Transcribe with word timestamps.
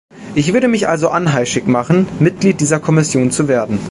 Ich 0.33 0.51
würde 0.51 0.67
mich 0.67 0.87
also 0.87 1.09
anheischig 1.09 1.67
machen, 1.67 2.07
Mitglied 2.17 2.59
dieser 2.59 2.79
Kommission 2.79 3.29
zu 3.29 3.47
werden. 3.47 3.77